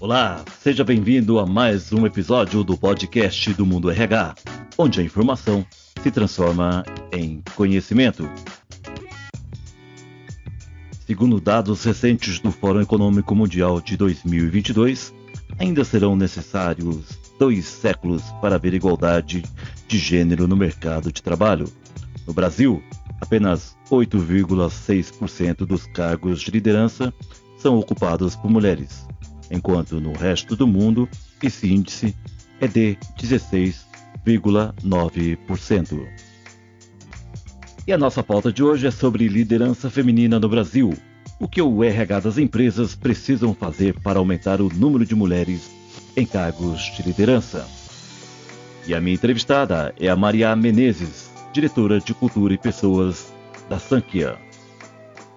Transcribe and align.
Olá, 0.00 0.42
seja 0.62 0.82
bem-vindo 0.82 1.38
a 1.38 1.44
mais 1.44 1.92
um 1.92 2.06
episódio 2.06 2.64
do 2.64 2.74
podcast 2.74 3.52
do 3.52 3.66
Mundo 3.66 3.90
RH, 3.90 4.34
onde 4.78 4.98
a 4.98 5.04
informação 5.04 5.62
se 6.02 6.10
transforma 6.10 6.82
em 7.12 7.42
conhecimento. 7.54 8.26
Segundo 11.06 11.38
dados 11.38 11.84
recentes 11.84 12.40
do 12.40 12.50
Fórum 12.50 12.80
Econômico 12.80 13.34
Mundial 13.34 13.78
de 13.78 13.94
2022, 13.98 15.12
ainda 15.58 15.84
serão 15.84 16.16
necessários 16.16 17.18
dois 17.38 17.66
séculos 17.66 18.22
para 18.40 18.56
ver 18.56 18.72
igualdade 18.72 19.44
de 19.86 19.98
gênero 19.98 20.48
no 20.48 20.56
mercado 20.56 21.12
de 21.12 21.22
trabalho. 21.22 21.70
No 22.26 22.32
Brasil, 22.32 22.82
apenas 23.20 23.76
8,6% 23.90 25.66
dos 25.66 25.86
cargos 25.88 26.40
de 26.40 26.50
liderança 26.50 27.12
são 27.58 27.78
ocupados 27.78 28.34
por 28.34 28.50
mulheres, 28.50 29.06
enquanto 29.50 30.00
no 30.00 30.12
resto 30.12 30.54
do 30.54 30.66
mundo 30.66 31.08
esse 31.42 31.72
índice 31.72 32.14
é 32.60 32.68
de 32.68 32.98
16,9%. 33.18 36.06
E 37.86 37.92
a 37.92 37.98
nossa 37.98 38.22
pauta 38.22 38.52
de 38.52 38.62
hoje 38.62 38.86
é 38.86 38.90
sobre 38.90 39.26
liderança 39.26 39.88
feminina 39.90 40.38
no 40.38 40.48
Brasil. 40.48 40.92
O 41.40 41.48
que 41.48 41.60
o 41.62 41.82
RH 41.82 42.20
das 42.20 42.38
empresas 42.38 42.94
precisam 42.94 43.54
fazer 43.54 43.98
para 44.00 44.18
aumentar 44.18 44.60
o 44.60 44.68
número 44.68 45.06
de 45.06 45.14
mulheres 45.14 45.70
em 46.16 46.26
cargos 46.26 46.92
de 46.94 47.02
liderança? 47.02 47.66
E 48.86 48.94
a 48.94 49.00
minha 49.00 49.14
entrevistada 49.14 49.94
é 49.98 50.08
a 50.08 50.16
Maria 50.16 50.54
Menezes, 50.54 51.30
diretora 51.52 51.98
de 51.98 52.12
Cultura 52.12 52.52
e 52.52 52.58
Pessoas 52.58 53.32
da 53.68 53.78
Sankia. 53.78 54.49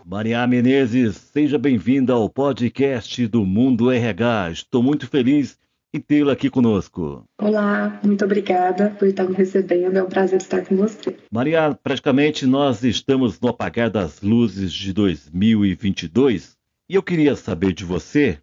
Maria 0.06 0.46
Menezes, 0.46 1.16
seja 1.16 1.58
bem-vinda 1.58 2.12
ao 2.12 2.30
podcast 2.30 3.26
do 3.28 3.46
Mundo 3.46 3.90
RH. 3.90 4.52
Estou 4.52 4.84
muito 4.84 5.08
feliz 5.08 5.58
em 5.94 6.00
tê-la 6.00 6.34
aqui 6.34 6.50
conosco. 6.50 7.24
Olá, 7.40 8.02
muito 8.04 8.26
obrigada 8.26 8.90
por 9.00 9.08
estar 9.08 9.24
me 9.24 9.34
recebendo. 9.34 9.96
É 9.96 10.04
um 10.04 10.10
prazer 10.10 10.42
estar 10.42 10.66
com 10.66 10.76
você. 10.76 11.16
Maria, 11.32 11.74
praticamente 11.82 12.46
nós 12.46 12.84
estamos 12.84 13.40
no 13.40 13.48
apagar 13.48 13.90
das 13.90 14.22
luzes 14.22 14.74
de 14.74 14.92
2022 14.92 16.58
e 16.90 16.96
eu 16.96 17.02
queria 17.02 17.36
saber 17.38 17.72
de 17.72 17.86
você 17.86 18.40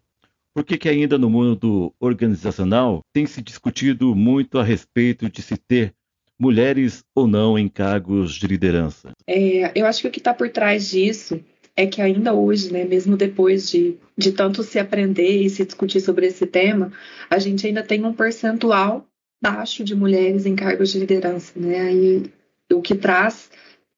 por 0.55 0.65
que, 0.65 0.79
que 0.79 0.89
ainda 0.89 1.17
no 1.17 1.29
mundo 1.29 1.93
organizacional 1.99 3.01
tem 3.13 3.27
se 3.27 3.41
discutido 3.41 4.15
muito 4.15 4.57
a 4.57 4.63
respeito 4.63 5.29
de 5.29 5.43
se 5.43 5.55
ter 5.57 5.93
mulheres 6.39 7.03
ou 7.15 7.27
não 7.27 7.57
em 7.57 7.69
cargos 7.69 8.33
de 8.33 8.47
liderança? 8.47 9.11
É, 9.27 9.71
eu 9.79 9.85
acho 9.85 10.01
que 10.01 10.07
o 10.07 10.11
que 10.11 10.19
está 10.19 10.33
por 10.33 10.49
trás 10.49 10.89
disso 10.89 11.39
é 11.75 11.85
que 11.85 12.01
ainda 12.01 12.33
hoje, 12.33 12.71
né, 12.71 12.83
mesmo 12.83 13.15
depois 13.15 13.69
de, 13.69 13.97
de 14.17 14.31
tanto 14.31 14.63
se 14.63 14.77
aprender 14.79 15.41
e 15.41 15.49
se 15.49 15.65
discutir 15.65 16.01
sobre 16.01 16.27
esse 16.27 16.45
tema, 16.45 16.91
a 17.29 17.39
gente 17.39 17.65
ainda 17.65 17.83
tem 17.83 18.03
um 18.03 18.13
percentual 18.13 19.07
baixo 19.41 19.83
de 19.83 19.95
mulheres 19.95 20.45
em 20.45 20.55
cargos 20.55 20.91
de 20.91 20.99
liderança, 20.99 21.53
né? 21.59 21.93
E 21.93 22.31
o 22.71 22.81
que 22.81 22.93
traz 22.93 23.49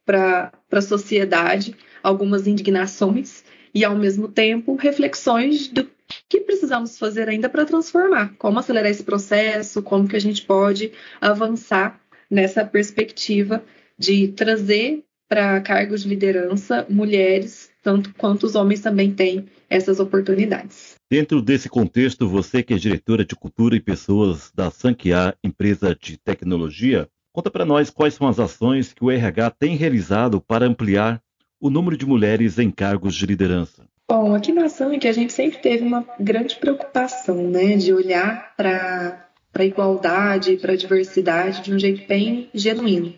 para 0.06 0.52
a 0.72 0.82
sociedade 0.82 1.76
algumas 2.02 2.48
indignações 2.48 3.44
e, 3.74 3.84
ao 3.84 3.96
mesmo 3.96 4.28
tempo, 4.28 4.76
reflexões 4.76 5.68
do 5.68 5.90
que 6.30 6.42
precisamos 6.42 6.98
fazer 6.98 7.28
ainda 7.28 7.50
para 7.50 7.66
transformar, 7.66 8.36
como 8.38 8.60
acelerar 8.60 8.92
esse 8.92 9.04
processo, 9.04 9.82
como 9.82 10.08
que 10.08 10.16
a 10.16 10.22
gente 10.22 10.44
pode 10.44 10.92
avançar 11.20 12.00
nessa 12.30 12.64
perspectiva 12.66 13.64
de 13.98 14.30
trazer 14.30 15.04
para 15.34 15.60
cargos 15.62 16.04
de 16.04 16.10
liderança 16.10 16.86
mulheres, 16.88 17.72
tanto 17.82 18.14
quanto 18.14 18.46
os 18.46 18.54
homens 18.54 18.82
também 18.82 19.12
têm 19.12 19.48
essas 19.68 20.00
oportunidades. 20.00 20.94
Dentro 21.10 21.42
desse 21.42 21.68
contexto, 21.68 22.30
você 22.30 22.62
que 22.62 22.72
é 22.72 22.78
diretora 22.78 23.26
de 23.26 23.36
cultura 23.36 23.76
e 23.76 23.80
pessoas 23.80 24.52
da 24.54 24.70
Sankia, 24.70 25.34
empresa 25.44 25.98
de 26.00 26.18
tecnologia, 26.18 27.10
conta 27.32 27.50
para 27.50 27.66
nós 27.66 27.90
quais 27.90 28.14
são 28.14 28.28
as 28.28 28.40
ações 28.40 28.94
que 28.94 29.04
o 29.04 29.10
RH 29.10 29.50
tem 29.58 29.76
realizado 29.76 30.40
para 30.40 30.68
ampliar 30.68 31.20
o 31.60 31.72
número 31.72 31.98
de 31.98 32.06
mulheres 32.06 32.60
em 32.60 32.70
cargos 32.70 33.16
de 33.16 33.26
liderança. 33.26 33.88
Bom, 34.08 34.36
aqui 34.36 34.52
na 34.52 34.70
Sankia 34.70 35.10
a 35.10 35.14
gente 35.14 35.34
sempre 35.34 35.58
teve 35.58 35.84
uma 35.84 36.06
grande 36.20 36.58
preocupação, 36.58 37.50
né, 37.50 37.76
de 37.76 37.92
olhar 37.92 38.54
para 38.56 39.20
para 39.52 39.62
a 39.62 39.68
igualdade, 39.68 40.58
para 40.58 40.74
a 40.74 40.76
diversidade 40.76 41.62
de 41.62 41.72
um 41.72 41.78
jeito 41.78 42.08
bem 42.08 42.50
genuíno. 42.56 43.14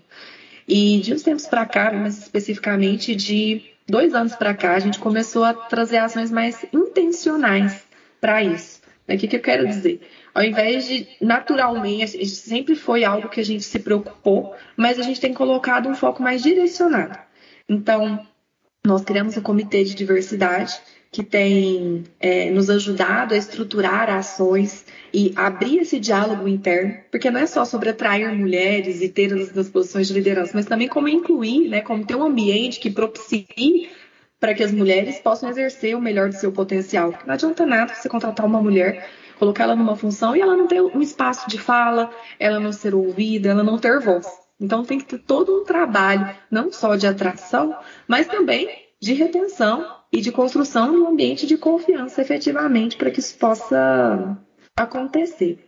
E 0.67 0.99
de 0.99 1.13
uns 1.13 1.21
tempos 1.21 1.45
para 1.45 1.65
cá, 1.65 1.91
mas 1.91 2.17
especificamente 2.17 3.15
de 3.15 3.61
dois 3.87 4.13
anos 4.15 4.35
para 4.35 4.53
cá, 4.53 4.73
a 4.73 4.79
gente 4.79 4.99
começou 4.99 5.43
a 5.43 5.53
trazer 5.53 5.97
ações 5.97 6.31
mais 6.31 6.65
intencionais 6.73 7.83
para 8.19 8.43
isso. 8.43 8.81
O 9.07 9.17
que, 9.17 9.27
que 9.27 9.35
eu 9.35 9.41
quero 9.41 9.67
dizer? 9.67 10.01
Ao 10.33 10.43
invés 10.43 10.87
de 10.87 11.07
naturalmente, 11.21 12.25
sempre 12.25 12.75
foi 12.75 13.03
algo 13.03 13.29
que 13.29 13.39
a 13.39 13.45
gente 13.45 13.63
se 13.63 13.77
preocupou, 13.77 14.55
mas 14.75 14.97
a 14.97 15.03
gente 15.03 15.21
tem 15.21 15.33
colocado 15.33 15.87
um 15.87 15.93
foco 15.93 16.23
mais 16.23 16.41
direcionado. 16.41 17.17
Então, 17.69 18.25
nós 18.87 19.03
criamos 19.03 19.37
um 19.37 19.41
comitê 19.41 19.83
de 19.83 19.95
diversidade 19.95 20.79
que 21.11 21.23
tem 21.23 22.03
é, 22.19 22.49
nos 22.51 22.69
ajudado 22.69 23.33
a 23.33 23.37
estruturar 23.37 24.09
ações 24.09 24.85
e 25.13 25.31
abrir 25.33 25.77
esse 25.77 25.97
diálogo 25.97 26.45
interno, 26.45 26.97
porque 27.09 27.31
não 27.31 27.39
é 27.39 27.45
só 27.45 27.63
sobre 27.63 27.89
atrair 27.89 28.27
mulheres 28.35 29.01
e 29.01 29.07
ter 29.07 29.33
as, 29.33 29.57
as 29.57 29.69
posições 29.69 30.09
de 30.09 30.13
liderança, 30.13 30.51
mas 30.53 30.65
também 30.65 30.89
como 30.89 31.07
incluir, 31.07 31.69
né, 31.69 31.79
como 31.79 32.05
ter 32.05 32.15
um 32.15 32.23
ambiente 32.23 32.81
que 32.81 32.89
propicie 32.89 33.89
para 34.41 34.53
que 34.53 34.61
as 34.61 34.73
mulheres 34.73 35.17
possam 35.19 35.49
exercer 35.49 35.95
o 35.95 36.01
melhor 36.01 36.27
do 36.27 36.35
seu 36.35 36.51
potencial. 36.51 37.11
Porque 37.11 37.25
não 37.25 37.33
adianta 37.33 37.65
nada 37.65 37.95
você 37.95 38.09
contratar 38.09 38.45
uma 38.45 38.61
mulher, 38.61 39.09
colocar 39.39 39.63
ela 39.63 39.75
numa 39.75 39.95
função 39.95 40.35
e 40.35 40.41
ela 40.41 40.57
não 40.57 40.67
ter 40.67 40.81
um 40.81 41.01
espaço 41.01 41.49
de 41.49 41.57
fala, 41.57 42.11
ela 42.37 42.59
não 42.59 42.73
ser 42.73 42.93
ouvida, 42.93 43.51
ela 43.51 43.63
não 43.63 43.77
ter 43.77 44.01
voz. 44.01 44.44
Então 44.59 44.83
tem 44.83 44.97
que 44.97 45.05
ter 45.05 45.19
todo 45.19 45.61
um 45.61 45.63
trabalho, 45.63 46.29
não 46.49 46.71
só 46.71 46.95
de 46.95 47.07
atração, 47.07 47.75
mas 48.07 48.27
também 48.27 48.69
de 49.01 49.13
retenção 49.13 49.85
e 50.11 50.21
de 50.21 50.31
construção 50.31 50.91
de 50.91 50.97
um 50.97 51.07
ambiente 51.09 51.45
de 51.45 51.57
confiança 51.57 52.21
efetivamente 52.21 52.95
para 52.95 53.11
que 53.11 53.19
isso 53.19 53.37
possa 53.37 54.37
acontecer. 54.75 55.59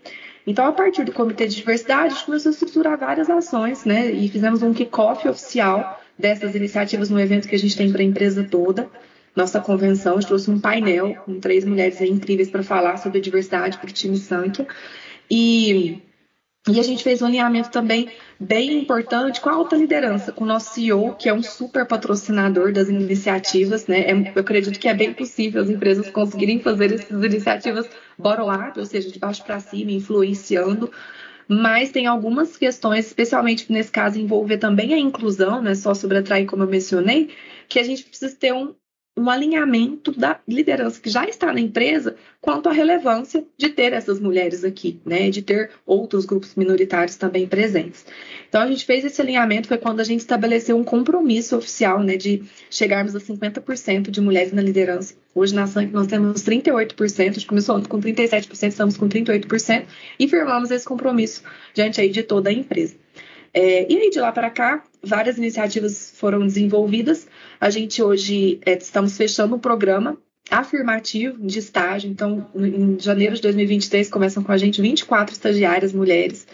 Então, 0.45 0.65
a 0.65 0.71
partir 0.71 1.03
do 1.03 1.11
Comitê 1.11 1.45
de 1.45 1.57
Diversidade, 1.57 2.05
a 2.05 2.09
gente 2.15 2.25
começou 2.25 2.49
a 2.49 2.53
estruturar 2.53 2.97
várias 2.97 3.29
ações, 3.29 3.83
né? 3.83 4.09
E 4.09 4.29
fizemos 4.29 4.63
um 4.63 4.73
kickoff 4.73 5.27
oficial 5.27 6.01
dessas 6.17 6.55
iniciativas 6.55 7.09
no 7.09 7.19
evento 7.19 7.49
que 7.49 7.55
a 7.55 7.59
gente 7.59 7.75
tem 7.75 7.91
para 7.91 8.01
a 8.01 8.05
empresa 8.05 8.47
toda. 8.49 8.89
Nossa 9.35 9.59
convenção, 9.59 10.13
a 10.13 10.15
gente 10.21 10.27
trouxe 10.27 10.49
um 10.49 10.59
painel 10.59 11.15
com 11.25 11.39
três 11.39 11.65
mulheres 11.65 11.99
incríveis 11.99 12.49
para 12.49 12.63
falar 12.63 12.95
sobre 12.97 13.19
diversidade 13.19 13.77
para 13.77 13.89
o 13.89 13.93
time 13.93 14.17
Sankia. 14.17 14.65
E 15.29 16.01
e 16.67 16.79
a 16.79 16.83
gente 16.83 17.03
fez 17.03 17.21
um 17.21 17.25
alinhamento 17.25 17.69
também 17.69 18.09
bem 18.39 18.79
importante 18.79 19.39
com 19.39 19.49
a 19.49 19.53
alta 19.53 19.75
liderança, 19.75 20.31
com 20.31 20.43
o 20.43 20.47
nosso 20.47 20.73
CEO, 20.73 21.15
que 21.15 21.29
é 21.29 21.33
um 21.33 21.41
super 21.41 21.85
patrocinador 21.85 22.71
das 22.71 22.89
iniciativas, 22.89 23.87
né? 23.87 24.01
É, 24.01 24.11
eu 24.35 24.41
acredito 24.41 24.79
que 24.79 24.87
é 24.87 24.93
bem 24.93 25.13
possível 25.13 25.61
as 25.61 25.69
empresas 25.69 26.09
conseguirem 26.09 26.59
fazer 26.59 26.93
essas 26.93 27.23
iniciativas 27.23 27.89
bottom-up, 28.17 28.77
ou 28.77 28.85
seja, 28.85 29.11
de 29.11 29.19
baixo 29.19 29.43
para 29.43 29.59
cima, 29.59 29.91
influenciando. 29.91 30.91
Mas 31.47 31.91
tem 31.91 32.07
algumas 32.07 32.57
questões, 32.57 33.07
especialmente 33.07 33.71
nesse 33.71 33.91
caso, 33.91 34.19
envolver 34.19 34.57
também 34.57 34.93
a 34.93 34.99
inclusão, 34.99 35.61
não 35.61 35.71
é 35.71 35.75
só 35.75 35.93
sobre 35.93 36.17
atrair, 36.17 36.45
como 36.45 36.63
eu 36.63 36.67
mencionei, 36.67 37.29
que 37.69 37.79
a 37.79 37.83
gente 37.83 38.03
precisa 38.03 38.35
ter 38.35 38.53
um, 38.53 38.75
um 39.17 39.29
alinhamento 39.29 40.11
da 40.11 40.39
liderança 40.47 41.01
que 41.01 41.09
já 41.09 41.25
está 41.25 41.51
na 41.51 41.59
empresa 41.59 42.15
quanto 42.39 42.69
à 42.69 42.71
relevância 42.71 43.43
de 43.57 43.69
ter 43.69 43.91
essas 43.91 44.19
mulheres 44.19 44.63
aqui, 44.63 45.01
né, 45.03 45.29
de 45.31 45.41
ter 45.41 45.71
outros 45.85 46.23
grupos 46.23 46.53
minoritários 46.55 47.15
também 47.15 47.47
presentes. 47.47 48.05
Então 48.47 48.61
a 48.61 48.67
gente 48.67 48.85
fez 48.85 49.03
esse 49.03 49.19
alinhamento 49.19 49.67
foi 49.67 49.77
quando 49.77 49.99
a 49.99 50.03
gente 50.03 50.19
estabeleceu 50.19 50.77
um 50.77 50.83
compromisso 50.83 51.57
oficial, 51.57 52.03
né, 52.03 52.15
de 52.15 52.43
chegarmos 52.69 53.15
a 53.15 53.19
50% 53.19 54.11
de 54.11 54.21
mulheres 54.21 54.53
na 54.53 54.61
liderança. 54.61 55.15
Hoje 55.33 55.55
na 55.55 55.65
SANC 55.65 55.91
nós 55.91 56.07
temos 56.07 56.43
38%, 56.43 57.29
a 57.29 57.33
gente 57.33 57.47
começou 57.47 57.81
com 57.81 57.99
37%, 57.99 58.67
estamos 58.69 58.97
com 58.97 59.09
38% 59.09 59.85
e 60.19 60.27
firmamos 60.27 60.69
esse 60.69 60.85
compromisso 60.85 61.43
diante 61.73 61.99
aí 61.99 62.09
de 62.09 62.21
toda 62.21 62.49
a 62.49 62.53
empresa. 62.53 62.95
É, 63.57 63.91
e 63.91 63.97
aí 63.97 64.11
de 64.11 64.19
lá 64.19 64.31
para 64.31 64.51
cá, 64.51 64.83
várias 65.01 65.39
iniciativas 65.39 66.13
foram 66.15 66.45
desenvolvidas. 66.45 67.27
A 67.59 67.71
gente 67.71 68.03
hoje 68.03 68.59
é, 68.63 68.77
estamos 68.77 69.17
fechando 69.17 69.55
um 69.55 69.59
programa 69.59 70.15
afirmativo 70.51 71.43
de 71.43 71.57
estágio. 71.57 72.07
Então, 72.07 72.47
em 72.55 72.99
janeiro 72.99 73.33
de 73.33 73.41
2023, 73.41 74.11
começam 74.11 74.43
com 74.43 74.51
a 74.51 74.57
gente 74.57 74.79
24 74.79 75.33
estagiárias 75.33 75.91
mulheres 75.91 76.45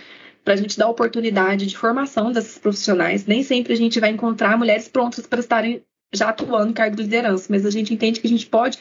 para 0.45 0.53
a 0.53 0.57
gente 0.57 0.77
dar 0.77 0.87
oportunidade 0.87 1.65
de 1.65 1.77
formação 1.77 2.31
dessas 2.31 2.57
profissionais. 2.57 3.25
Nem 3.25 3.43
sempre 3.43 3.73
a 3.73 3.77
gente 3.77 3.99
vai 3.99 4.09
encontrar 4.09 4.57
mulheres 4.57 4.87
prontas 4.87 5.27
para 5.27 5.41
estarem 5.41 5.83
já 6.13 6.29
atuando 6.29 6.69
em 6.69 6.73
cargo 6.73 6.95
de 6.95 7.03
liderança, 7.03 7.47
mas 7.49 7.65
a 7.65 7.69
gente 7.69 7.93
entende 7.93 8.21
que 8.21 8.27
a 8.27 8.29
gente 8.29 8.45
pode 8.45 8.79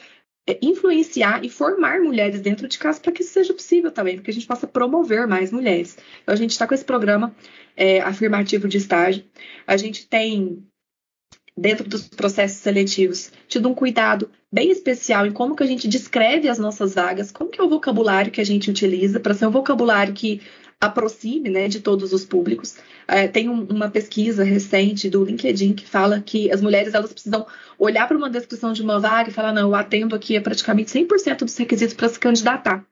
influenciar 0.61 1.43
e 1.43 1.49
formar 1.49 2.01
mulheres 2.01 2.41
dentro 2.41 2.67
de 2.67 2.77
casa 2.77 2.99
para 2.99 3.11
que 3.11 3.21
isso 3.21 3.33
seja 3.33 3.53
possível 3.53 3.91
também, 3.91 4.15
para 4.15 4.25
que 4.25 4.31
a 4.31 4.33
gente 4.33 4.47
possa 4.47 4.67
promover 4.67 5.27
mais 5.27 5.51
mulheres. 5.51 5.97
Então, 6.21 6.33
a 6.33 6.37
gente 6.37 6.51
está 6.51 6.67
com 6.67 6.73
esse 6.73 6.83
programa 6.83 7.33
é, 7.77 8.01
afirmativo 8.01 8.67
de 8.67 8.77
estágio. 8.77 9.23
A 9.65 9.77
gente 9.77 10.07
tem 10.07 10.65
dentro 11.55 11.87
dos 11.87 12.07
processos 12.07 12.57
seletivos, 12.57 13.31
tido 13.47 13.69
um 13.69 13.75
cuidado 13.75 14.29
bem 14.51 14.71
especial 14.71 15.25
em 15.25 15.31
como 15.31 15.55
que 15.55 15.63
a 15.63 15.67
gente 15.67 15.87
descreve 15.87 16.49
as 16.49 16.57
nossas 16.57 16.95
vagas, 16.95 17.31
como 17.31 17.49
que 17.49 17.61
é 17.61 17.63
o 17.63 17.69
vocabulário 17.69 18.31
que 18.31 18.41
a 18.41 18.45
gente 18.45 18.69
utiliza 18.69 19.19
para 19.19 19.33
ser 19.33 19.45
um 19.45 19.51
vocabulário 19.51 20.13
que 20.13 20.41
aproxime 20.79 21.49
né, 21.49 21.67
de 21.67 21.79
todos 21.79 22.13
os 22.13 22.25
públicos. 22.25 22.75
É, 23.07 23.27
tem 23.27 23.49
um, 23.49 23.63
uma 23.65 23.89
pesquisa 23.89 24.43
recente 24.43 25.09
do 25.09 25.23
LinkedIn 25.23 25.73
que 25.73 25.87
fala 25.87 26.21
que 26.21 26.51
as 26.51 26.61
mulheres 26.61 26.93
elas 26.93 27.11
precisam 27.11 27.45
olhar 27.77 28.07
para 28.07 28.17
uma 28.17 28.29
descrição 28.29 28.73
de 28.73 28.81
uma 28.81 28.99
vaga 28.99 29.29
e 29.29 29.33
falar, 29.33 29.53
não, 29.53 29.69
eu 29.69 29.75
atendo 29.75 30.15
aqui 30.15 30.37
a 30.37 30.41
praticamente 30.41 30.91
100% 30.91 31.39
dos 31.39 31.57
requisitos 31.57 31.93
para 31.95 32.09
se 32.09 32.19
candidatar. 32.19 32.85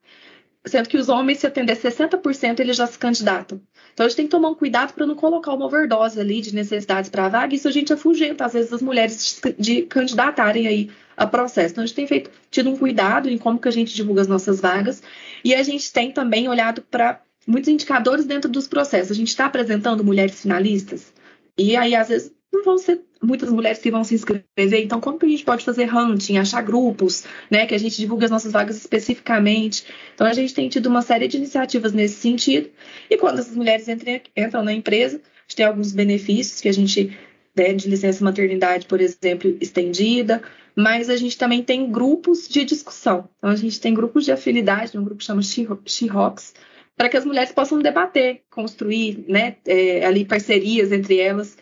Sendo 0.66 0.88
que 0.88 0.98
os 0.98 1.10
homens, 1.10 1.39
se 1.39 1.48
atender 1.48 1.75
60%, 1.75 2.60
eles 2.60 2.78
já 2.78 2.86
se 2.86 2.98
candidatam. 2.98 3.60
Então 3.94 4.06
a 4.06 4.10
gente 4.10 4.16
tem 4.16 4.25
que 4.25 4.31
tomar 4.31 4.50
um 4.50 4.56
cuidado 4.56 4.94
para 4.94 5.07
não 5.07 5.16
colocar 5.16 5.54
uma 5.54 5.66
overdose 5.66 6.19
ali 6.19 6.39
de 6.39 6.54
necessidades 6.54 7.10
para 7.10 7.25
a 7.25 7.30
vaga. 7.30 7.56
Isso 7.56 7.68
a 7.68 7.72
gente 7.72 7.92
afugenta, 7.92 8.45
às 8.45 8.54
vezes, 8.54 8.72
as 8.72 8.81
mulheres 8.81 9.42
de 9.57 9.81
candidatarem 9.84 10.68
aí 10.68 10.92
a 11.18 11.25
processo. 11.25 11.72
Então 11.72 11.84
a 11.84 11.88
gente 11.88 11.95
tem 11.95 12.07
feito, 12.07 12.30
tido 12.50 12.69
um 12.69 12.77
cuidado 12.77 13.27
em 13.27 13.39
como 13.39 13.60
que 13.60 13.68
a 13.68 13.72
gente 13.72 13.94
divulga 13.94 14.22
as 14.22 14.27
nossas 14.27 14.62
vagas. 14.62 15.01
E 15.44 15.56
a 15.56 15.63
gente 15.63 15.92
tem 15.92 16.12
também 16.12 16.48
olhado 16.48 16.84
para 16.84 17.22
muitos 17.51 17.69
indicadores 17.69 18.25
dentro 18.25 18.50
dos 18.50 18.68
processos. 18.68 19.12
A 19.12 19.15
gente 19.15 19.27
está 19.27 19.45
apresentando 19.45 20.03
mulheres 20.03 20.42
finalistas. 20.42 21.13
E 21.57 21.75
aí, 21.75 21.94
às 21.94 22.07
vezes, 22.07 22.31
não 22.51 22.63
vão 22.63 22.77
ser 22.77 23.01
muitas 23.21 23.50
mulheres 23.51 23.80
que 23.80 23.92
vão 23.92 24.03
se 24.03 24.15
inscrever. 24.15 24.81
Então, 24.83 25.00
como 25.00 25.19
que 25.19 25.25
a 25.25 25.30
gente 25.30 25.44
pode 25.44 25.63
fazer 25.63 25.94
hunting, 25.94 26.38
achar 26.38 26.62
grupos, 26.62 27.25
né, 27.50 27.65
que 27.65 27.75
a 27.75 27.77
gente 27.77 27.98
divulgue 27.98 28.25
as 28.25 28.31
nossas 28.31 28.51
vagas 28.51 28.77
especificamente? 28.77 29.86
Então, 30.15 30.25
a 30.25 30.33
gente 30.33 30.53
tem 30.53 30.68
tido 30.69 30.88
uma 30.88 31.01
série 31.01 31.27
de 31.27 31.38
iniciativas 31.38 31.94
nesse 31.94 32.15
sentido. 32.15 32.69
E 33.09 33.18
quando 33.18 33.39
essas 33.39 33.56
mulheres 33.56 33.88
entram 33.88 34.63
na 34.63 34.74
empresa, 34.74 35.18
a 35.18 35.42
gente 35.42 35.56
tem 35.56 35.65
alguns 35.65 35.92
benefícios 35.92 36.62
que 36.62 36.69
a 36.69 36.74
gente 36.74 37.15
né, 37.56 37.74
de 37.74 37.89
licença 37.89 38.24
maternidade, 38.24 38.86
por 38.86 39.01
exemplo, 39.01 39.56
estendida, 39.59 40.42
mas 40.75 41.09
a 41.09 41.18
gente 41.18 41.38
também 41.38 41.62
tem 41.62 41.92
grupos 41.92 42.48
de 42.48 42.63
discussão. 42.63 43.30
Então, 43.38 43.50
a 43.50 43.56
gente 43.56 43.80
tem 43.80 43.94
grupos 43.94 44.25
de 44.25 44.31
afinidade, 44.31 44.98
um 44.98 45.03
grupo 45.03 45.19
que 45.19 45.25
chama 45.25 45.42
She-Rocks, 45.42 46.53
para 47.01 47.09
que 47.09 47.18
as 47.18 47.25
mulheres 47.25 47.51
possam 47.51 47.80
debater, 47.80 48.44
construir 48.51 49.25
né, 49.27 49.56
é, 49.65 50.06
ali 50.06 50.24
parcerias 50.24 50.92
entre 50.92 51.18
elas 51.18 51.57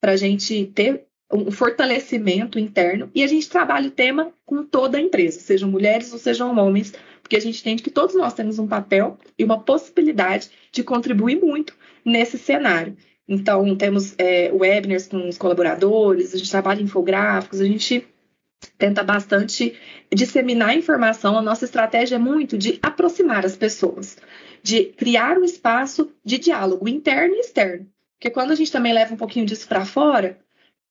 para 0.00 0.12
a 0.12 0.16
gente 0.16 0.66
ter 0.66 1.02
um 1.32 1.50
fortalecimento 1.50 2.56
interno 2.56 3.10
e 3.12 3.24
a 3.24 3.26
gente 3.26 3.48
trabalha 3.48 3.88
o 3.88 3.90
tema 3.90 4.32
com 4.44 4.62
toda 4.62 4.96
a 4.96 5.00
empresa, 5.00 5.40
sejam 5.40 5.68
mulheres 5.68 6.12
ou 6.12 6.20
sejam 6.20 6.56
homens, 6.56 6.94
porque 7.20 7.34
a 7.34 7.40
gente 7.40 7.58
entende 7.58 7.82
que 7.82 7.90
todos 7.90 8.14
nós 8.14 8.32
temos 8.32 8.60
um 8.60 8.68
papel 8.68 9.18
e 9.36 9.42
uma 9.42 9.58
possibilidade 9.58 10.50
de 10.70 10.84
contribuir 10.84 11.40
muito 11.42 11.74
nesse 12.04 12.38
cenário. 12.38 12.96
Então, 13.26 13.74
temos 13.74 14.14
é, 14.16 14.52
webinars 14.52 15.08
com 15.08 15.28
os 15.28 15.36
colaboradores, 15.36 16.32
a 16.32 16.38
gente 16.38 16.48
trabalha 16.48 16.80
infográficos, 16.80 17.60
a 17.60 17.64
gente 17.64 18.06
tenta 18.78 19.02
bastante 19.02 19.74
disseminar 20.12 20.76
informação. 20.76 21.36
A 21.36 21.42
nossa 21.42 21.64
estratégia 21.64 22.16
é 22.16 22.18
muito 22.18 22.56
de 22.56 22.78
aproximar 22.82 23.44
as 23.44 23.56
pessoas, 23.56 24.16
de 24.62 24.84
criar 24.84 25.38
um 25.38 25.44
espaço 25.44 26.12
de 26.24 26.38
diálogo 26.38 26.88
interno 26.88 27.34
e 27.34 27.40
externo. 27.40 27.86
Porque 28.18 28.30
quando 28.30 28.50
a 28.50 28.54
gente 28.54 28.72
também 28.72 28.92
leva 28.92 29.14
um 29.14 29.18
pouquinho 29.18 29.46
disso 29.46 29.68
para 29.68 29.84
fora, 29.84 30.38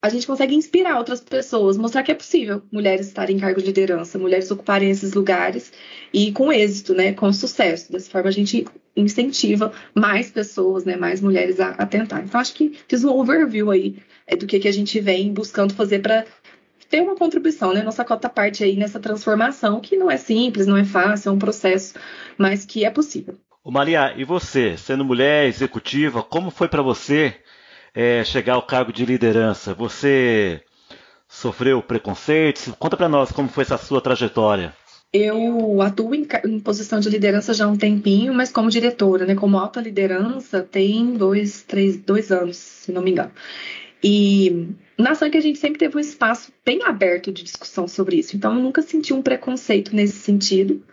a 0.06 0.10
gente 0.10 0.28
consegue 0.28 0.54
inspirar 0.54 1.00
outras 1.00 1.20
pessoas, 1.20 1.78
mostrar 1.78 2.04
que 2.04 2.12
é 2.12 2.16
possível 2.16 2.62
mulheres 2.72 3.08
estarem 3.08 3.38
em 3.38 3.40
cargo 3.40 3.60
de 3.60 3.66
liderança, 3.66 4.20
mulheres 4.20 4.52
ocuparem 4.52 4.92
esses 4.92 5.14
lugares 5.14 5.74
e 6.14 6.32
com 6.32 6.54
êxito, 6.54 6.94
né, 6.94 7.14
com 7.14 7.34
sucesso. 7.34 7.92
Dessa 7.92 8.12
forma 8.12 8.30
a 8.30 8.32
gente 8.32 8.68
incentiva 8.96 9.74
mais 9.96 10.30
pessoas, 10.30 10.86
né, 10.86 10.96
mais 10.96 11.22
mulheres 11.22 11.60
a, 11.60 11.70
a 11.70 11.88
tentar. 11.88 12.22
Então 12.24 12.40
acho 12.40 12.54
que 12.54 12.78
fiz 12.88 13.04
um 13.04 13.10
overview 13.10 13.72
aí 13.72 13.98
é, 14.28 14.36
do 14.36 14.46
que, 14.46 14.60
que 14.60 14.68
a 14.68 14.72
gente 14.72 15.00
vem 15.00 15.34
buscando 15.34 15.74
fazer 15.74 16.04
para 16.04 16.24
ter 16.90 17.02
uma 17.02 17.16
contribuição, 17.16 17.74
né? 17.74 17.82
Nossa 17.82 18.06
cota 18.06 18.30
parte 18.30 18.64
aí 18.64 18.76
nessa 18.76 19.00
transformação 19.00 19.80
que 19.80 19.96
não 19.96 20.10
é 20.10 20.18
simples, 20.18 20.68
não 20.68 20.78
é 20.78 20.84
fácil, 20.84 21.30
é 21.30 21.32
um 21.32 21.40
processo, 21.40 21.96
mas 22.38 22.66
que 22.66 22.86
é 22.86 22.90
possível. 22.90 23.36
Ô 23.64 23.72
Maria, 23.72 24.14
e 24.16 24.24
você, 24.24 24.78
sendo 24.78 25.04
mulher 25.04 25.48
executiva, 25.48 26.22
como 26.22 26.52
foi 26.52 26.68
para 26.68 26.84
você 26.84 27.36
é, 27.96 28.24
chegar 28.24 28.54
ao 28.54 28.62
cargo 28.62 28.94
de 28.94 29.06
liderança? 29.06 29.74
Você 29.74 30.62
sofreu 31.28 31.82
preconceitos? 31.82 32.72
Conta 32.78 32.96
para 32.96 33.10
nós 33.10 33.32
como 33.32 33.50
foi 33.50 33.64
essa 33.64 33.78
sua 33.78 34.02
trajetória. 34.02 34.74
Eu 35.12 35.82
atuo 35.82 36.14
em, 36.14 36.28
em, 36.46 36.60
posição 36.60 37.00
de 37.00 37.10
liderança 37.10 37.54
já 37.54 37.66
há 37.66 37.68
um 37.70 37.78
tempinho, 37.78 38.34
mas 38.34 38.52
como 38.52 38.70
diretora, 38.70 39.26
né? 39.26 39.34
Como 39.34 39.58
alta 39.58 39.80
liderança, 39.80 40.62
tem 40.62 41.14
dois, 41.14 41.64
três, 41.64 41.98
dois 41.98 42.32
anos, 42.32 42.58
se 42.58 42.92
não 42.92 43.02
me 43.02 43.12
engano. 43.12 43.32
E 44.04 44.70
na 44.98 45.16
Sank 45.16 45.38
a 45.38 45.42
gente 45.42 45.60
sempre 45.60 45.80
teve 45.80 45.98
um 45.98 46.00
espaço 46.00 46.52
bem 46.66 46.84
aberto 46.84 47.32
de 47.32 47.44
discussão 47.44 47.88
sobre 47.88 48.18
isso. 48.18 48.36
Então, 48.36 48.56
eu 48.56 48.62
nunca 48.62 48.82
senti 48.82 49.14
um 49.14 49.22
preconceito 49.22 49.96
nesse 49.96 50.18
sentido, 50.20 50.84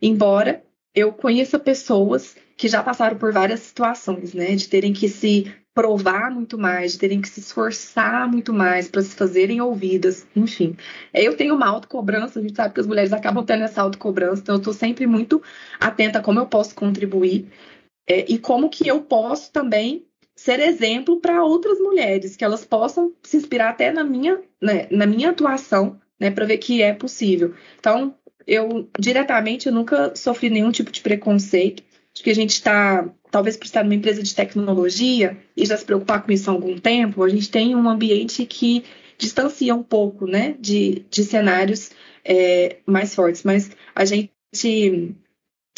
embora 0.00 0.62
eu 0.94 1.12
conheça 1.12 1.58
pessoas 1.58 2.36
que 2.56 2.68
já 2.68 2.82
passaram 2.82 3.16
por 3.16 3.32
várias 3.32 3.60
situações, 3.60 4.32
né? 4.32 4.54
De 4.54 4.68
terem 4.68 4.92
que 4.92 5.08
se 5.08 5.52
provar 5.74 6.30
muito 6.30 6.56
mais, 6.56 6.92
de 6.92 7.00
terem 7.00 7.20
que 7.20 7.28
se 7.28 7.40
esforçar 7.40 8.30
muito 8.30 8.52
mais 8.52 8.88
para 8.88 9.02
se 9.02 9.16
fazerem 9.16 9.60
ouvidas, 9.60 10.24
enfim. 10.34 10.76
Eu 11.12 11.36
tenho 11.36 11.54
uma 11.56 11.66
autocobrança, 11.66 12.38
a 12.38 12.42
gente 12.42 12.54
sabe 12.54 12.72
que 12.72 12.80
as 12.80 12.86
mulheres 12.86 13.12
acabam 13.12 13.44
tendo 13.44 13.64
essa 13.64 13.82
autocobrança, 13.82 14.40
então 14.40 14.54
eu 14.54 14.60
estou 14.60 14.72
sempre 14.72 15.04
muito 15.04 15.42
atenta 15.80 16.20
a 16.20 16.22
como 16.22 16.38
eu 16.38 16.46
posso 16.46 16.76
contribuir 16.76 17.50
é, 18.08 18.24
e 18.32 18.38
como 18.38 18.70
que 18.70 18.86
eu 18.86 19.02
posso 19.02 19.50
também 19.50 20.06
ser 20.36 20.60
exemplo 20.60 21.20
para 21.20 21.44
outras 21.44 21.78
mulheres, 21.78 22.36
que 22.36 22.44
elas 22.44 22.64
possam 22.64 23.12
se 23.22 23.36
inspirar 23.36 23.70
até 23.70 23.92
na 23.92 24.02
minha, 24.02 24.40
né, 24.60 24.86
na 24.90 25.06
minha 25.06 25.30
atuação, 25.30 26.00
né, 26.18 26.30
para 26.30 26.44
ver 26.44 26.58
que 26.58 26.82
é 26.82 26.92
possível. 26.92 27.54
Então, 27.78 28.14
eu 28.46 28.88
diretamente 28.98 29.66
eu 29.66 29.72
nunca 29.72 30.14
sofri 30.14 30.50
nenhum 30.50 30.70
tipo 30.70 30.90
de 30.90 31.00
preconceito. 31.00 31.82
Acho 32.12 32.22
que 32.22 32.30
a 32.30 32.34
gente 32.34 32.50
está, 32.50 33.08
talvez 33.30 33.56
por 33.56 33.64
estar 33.64 33.82
numa 33.82 33.94
empresa 33.94 34.22
de 34.22 34.34
tecnologia 34.34 35.36
e 35.56 35.64
já 35.66 35.76
se 35.76 35.84
preocupar 35.84 36.22
com 36.22 36.32
isso 36.32 36.50
há 36.50 36.52
algum 36.52 36.78
tempo, 36.78 37.22
a 37.22 37.28
gente 37.28 37.50
tem 37.50 37.74
um 37.74 37.88
ambiente 37.88 38.44
que 38.46 38.84
distancia 39.16 39.74
um 39.74 39.82
pouco, 39.82 40.26
né, 40.26 40.56
de, 40.60 41.04
de 41.10 41.24
cenários 41.24 41.90
é, 42.24 42.78
mais 42.86 43.14
fortes. 43.14 43.42
Mas 43.42 43.70
a 43.94 44.04
gente 44.04 44.30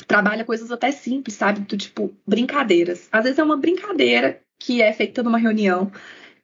trabalha 0.06 0.44
coisas 0.44 0.70
até 0.70 0.90
simples, 0.90 1.34
sabe? 1.34 1.60
Do 1.60 1.76
tipo 1.76 2.14
brincadeiras. 2.26 3.08
Às 3.10 3.24
vezes 3.24 3.38
é 3.38 3.44
uma 3.44 3.56
brincadeira 3.56 4.40
que 4.58 4.82
é 4.82 4.92
feita 4.92 5.22
numa 5.22 5.38
reunião 5.38 5.90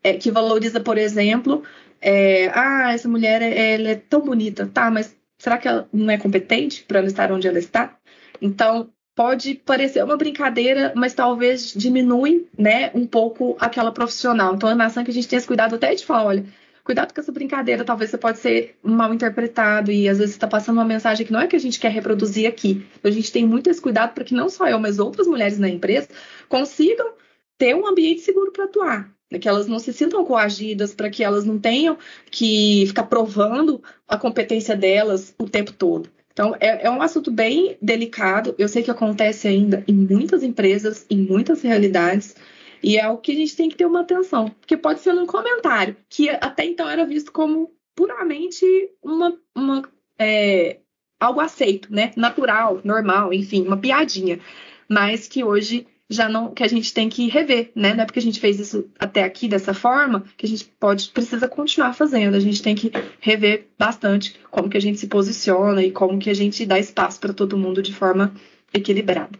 é, 0.02 0.14
que 0.14 0.30
valoriza, 0.30 0.80
por 0.80 0.98
exemplo, 0.98 1.62
é, 2.00 2.50
ah, 2.54 2.92
essa 2.92 3.08
mulher 3.08 3.40
ela 3.42 3.90
é 3.90 3.94
tão 3.94 4.20
bonita, 4.20 4.66
tá? 4.66 4.90
Mas 4.90 5.16
será 5.38 5.58
que 5.58 5.68
ela 5.68 5.88
não 5.92 6.10
é 6.10 6.18
competente 6.18 6.84
para 6.84 6.98
ela 6.98 7.08
estar 7.08 7.30
onde 7.32 7.46
ela 7.46 7.58
está? 7.58 7.96
Então, 8.40 8.90
pode 9.14 9.54
parecer 9.54 10.02
uma 10.02 10.16
brincadeira, 10.16 10.92
mas 10.96 11.14
talvez 11.14 11.72
diminui, 11.74 12.48
né, 12.58 12.90
um 12.94 13.06
pouco 13.06 13.56
aquela 13.60 13.92
profissional. 13.92 14.54
Então, 14.54 14.68
é 14.68 14.74
maçã 14.74 15.04
que 15.04 15.10
a 15.10 15.14
gente 15.14 15.28
tem 15.28 15.36
esse 15.36 15.46
cuidado 15.46 15.76
até 15.76 15.94
de 15.94 16.04
falar, 16.04 16.24
olha, 16.24 16.44
cuidado 16.82 17.14
com 17.14 17.20
essa 17.20 17.30
brincadeira, 17.30 17.84
talvez 17.84 18.10
você 18.10 18.18
pode 18.18 18.38
ser 18.38 18.76
mal 18.82 19.12
interpretado 19.14 19.92
e 19.92 20.08
às 20.08 20.18
vezes 20.18 20.34
está 20.34 20.48
passando 20.48 20.78
uma 20.78 20.84
mensagem 20.84 21.24
que 21.24 21.32
não 21.32 21.40
é 21.40 21.46
que 21.46 21.54
a 21.54 21.60
gente 21.60 21.78
quer 21.78 21.90
reproduzir 21.90 22.48
aqui. 22.48 22.84
Então, 22.98 23.10
a 23.10 23.14
gente 23.14 23.30
tem 23.30 23.46
muito 23.46 23.70
esse 23.70 23.80
cuidado 23.80 24.14
para 24.14 24.24
que 24.24 24.34
não 24.34 24.48
só 24.48 24.66
eu, 24.66 24.80
mas 24.80 24.98
outras 24.98 25.26
mulheres 25.26 25.58
na 25.58 25.68
empresa 25.68 26.08
consigam 26.48 27.12
ter 27.58 27.74
um 27.74 27.86
ambiente 27.86 28.20
seguro 28.20 28.52
para 28.52 28.64
atuar 28.64 29.12
né, 29.32 29.38
que 29.38 29.48
elas 29.48 29.66
não 29.66 29.78
se 29.78 29.92
sintam 29.92 30.24
coagidas, 30.24 30.94
para 30.94 31.08
que 31.08 31.24
elas 31.24 31.44
não 31.44 31.58
tenham 31.58 31.96
que 32.30 32.84
ficar 32.86 33.04
provando 33.04 33.82
a 34.06 34.18
competência 34.18 34.76
delas 34.76 35.34
o 35.38 35.48
tempo 35.48 35.72
todo. 35.72 36.10
Então, 36.32 36.54
é, 36.60 36.86
é, 36.86 36.90
um 36.90 37.02
assunto 37.02 37.30
bem 37.30 37.76
delicado. 37.80 38.54
Eu 38.58 38.68
sei 38.68 38.82
que 38.82 38.90
acontece 38.90 39.48
ainda 39.48 39.82
em 39.88 39.94
muitas 39.94 40.42
empresas, 40.42 41.06
em 41.10 41.18
muitas 41.18 41.62
realidades, 41.62 42.36
e 42.82 42.98
é 42.98 43.08
o 43.08 43.18
que 43.18 43.32
a 43.32 43.34
gente 43.34 43.56
tem 43.56 43.68
que 43.68 43.76
ter 43.76 43.86
uma 43.86 44.00
atenção, 44.00 44.48
porque 44.48 44.76
pode 44.76 45.00
ser 45.00 45.14
um 45.14 45.26
comentário 45.26 45.96
que 46.08 46.28
até 46.28 46.64
então 46.64 46.88
era 46.88 47.06
visto 47.06 47.32
como 47.32 47.70
puramente 47.94 48.66
uma, 49.02 49.38
uma 49.54 49.82
é, 50.18 50.78
algo 51.20 51.40
aceito, 51.40 51.92
né? 51.92 52.12
Natural, 52.16 52.80
normal, 52.82 53.32
enfim, 53.32 53.66
uma 53.66 53.76
piadinha, 53.76 54.40
mas 54.88 55.28
que 55.28 55.44
hoje 55.44 55.86
já 56.12 56.28
não 56.28 56.52
que 56.52 56.62
a 56.62 56.68
gente 56.68 56.92
tem 56.92 57.08
que 57.08 57.28
rever, 57.28 57.72
né? 57.74 57.94
Não 57.94 58.02
é 58.02 58.06
porque 58.06 58.18
a 58.18 58.22
gente 58.22 58.38
fez 58.38 58.60
isso 58.60 58.88
até 58.98 59.24
aqui 59.24 59.48
dessa 59.48 59.74
forma 59.74 60.24
que 60.36 60.46
a 60.46 60.48
gente 60.48 60.64
pode 60.64 61.08
precisa 61.08 61.48
continuar 61.48 61.94
fazendo. 61.94 62.36
A 62.36 62.40
gente 62.40 62.62
tem 62.62 62.74
que 62.74 62.92
rever 63.20 63.68
bastante 63.78 64.36
como 64.50 64.68
que 64.68 64.76
a 64.76 64.80
gente 64.80 64.98
se 64.98 65.06
posiciona 65.06 65.82
e 65.82 65.90
como 65.90 66.18
que 66.18 66.30
a 66.30 66.34
gente 66.34 66.66
dá 66.66 66.78
espaço 66.78 67.18
para 67.18 67.32
todo 67.32 67.58
mundo 67.58 67.82
de 67.82 67.92
forma 67.92 68.32
equilibrada. 68.72 69.38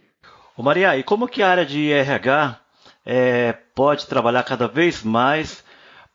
Ô 0.57 0.61
Maria, 0.61 0.97
e 0.97 1.03
como 1.03 1.27
que 1.27 1.41
a 1.41 1.49
área 1.49 1.65
de 1.65 1.91
RH 1.91 2.59
é, 3.05 3.53
pode 3.73 4.07
trabalhar 4.07 4.43
cada 4.43 4.67
vez 4.67 5.03
mais 5.03 5.63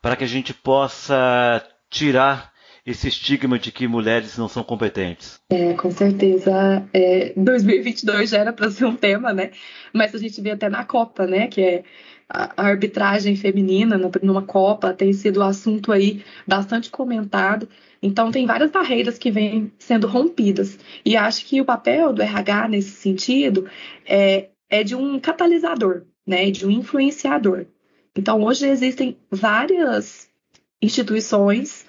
para 0.01 0.15
que 0.15 0.23
a 0.23 0.27
gente 0.27 0.53
possa 0.53 1.63
tirar 1.89 2.48
esse 2.89 3.07
estigma 3.07 3.59
de 3.59 3.71
que 3.71 3.87
mulheres 3.87 4.37
não 4.37 4.47
são 4.47 4.63
competentes? 4.63 5.39
É, 5.49 5.73
com 5.73 5.91
certeza. 5.91 6.87
É, 6.91 7.33
2022 7.37 8.31
já 8.31 8.39
era 8.39 8.51
para 8.51 8.71
ser 8.71 8.85
um 8.85 8.95
tema, 8.95 9.31
né? 9.31 9.51
Mas 9.93 10.15
a 10.15 10.17
gente 10.17 10.41
vê 10.41 10.51
até 10.51 10.69
na 10.69 10.83
Copa, 10.83 11.27
né? 11.27 11.47
Que 11.47 11.61
é 11.61 11.83
a 12.27 12.63
arbitragem 12.63 13.35
feminina 13.35 13.99
numa 14.21 14.43
Copa 14.43 14.93
tem 14.93 15.11
sido 15.13 15.39
um 15.39 15.43
assunto 15.43 15.91
aí 15.91 16.23
bastante 16.47 16.89
comentado. 16.91 17.67
Então, 18.01 18.31
tem 18.31 18.45
várias 18.45 18.71
barreiras 18.71 19.17
que 19.17 19.31
vêm 19.31 19.71
sendo 19.79 20.07
rompidas. 20.07 20.77
E 21.03 21.17
acho 21.17 21.45
que 21.45 21.59
o 21.59 21.65
papel 21.65 22.13
do 22.13 22.21
RH 22.21 22.67
nesse 22.69 22.91
sentido 22.91 23.67
é, 24.05 24.49
é 24.69 24.83
de 24.83 24.95
um 24.95 25.19
catalisador, 25.19 26.03
né, 26.25 26.51
de 26.51 26.65
um 26.65 26.69
influenciador. 26.69 27.65
Então, 28.15 28.43
hoje 28.43 28.67
existem 28.67 29.17
várias 29.31 30.29
instituições, 30.81 31.85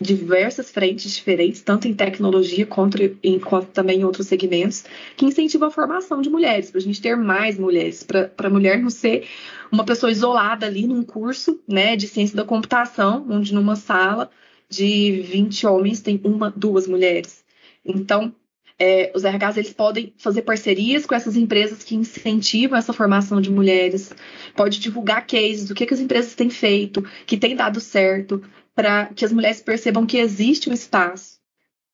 diversas 0.00 0.70
frentes 0.70 1.14
diferentes, 1.14 1.60
tanto 1.60 1.86
em 1.86 1.94
tecnologia 1.94 2.66
quanto, 2.66 2.96
em, 3.22 3.38
quanto 3.38 3.68
também 3.68 4.00
em 4.00 4.04
outros 4.04 4.26
segmentos, 4.26 4.84
que 5.16 5.26
incentivam 5.26 5.68
a 5.68 5.70
formação 5.70 6.22
de 6.22 6.30
mulheres, 6.30 6.70
para 6.70 6.78
a 6.78 6.82
gente 6.82 7.00
ter 7.00 7.16
mais 7.16 7.58
mulheres, 7.58 8.02
para 8.02 8.30
a 8.38 8.50
mulher 8.50 8.80
não 8.80 8.90
ser 8.90 9.28
uma 9.70 9.84
pessoa 9.84 10.10
isolada 10.10 10.66
ali 10.66 10.86
num 10.86 11.02
curso 11.02 11.60
né, 11.68 11.94
de 11.94 12.08
ciência 12.08 12.36
da 12.36 12.44
computação, 12.44 13.26
onde 13.28 13.54
numa 13.54 13.76
sala 13.76 14.30
de 14.68 15.20
20 15.22 15.66
homens 15.66 16.00
tem 16.00 16.20
uma, 16.24 16.50
duas 16.50 16.86
mulheres. 16.86 17.44
Então, 17.84 18.34
é, 18.78 19.12
os 19.14 19.22
RHs 19.22 19.58
eles 19.58 19.72
podem 19.72 20.14
fazer 20.16 20.42
parcerias 20.42 21.04
com 21.04 21.14
essas 21.14 21.36
empresas 21.36 21.84
que 21.84 21.94
incentivam 21.94 22.78
essa 22.78 22.92
formação 22.92 23.40
de 23.40 23.50
mulheres, 23.50 24.12
pode 24.56 24.80
divulgar 24.80 25.26
cases, 25.26 25.70
o 25.70 25.74
que, 25.74 25.86
que 25.86 25.94
as 25.94 26.00
empresas 26.00 26.34
têm 26.34 26.48
feito, 26.48 27.04
que 27.26 27.36
tem 27.36 27.54
dado 27.54 27.78
certo, 27.78 28.42
para 28.74 29.06
que 29.06 29.24
as 29.24 29.32
mulheres 29.32 29.60
percebam 29.60 30.06
que 30.06 30.18
existe 30.18 30.70
um 30.70 30.72
espaço. 30.72 31.38